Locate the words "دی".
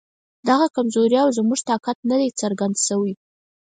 2.19-2.29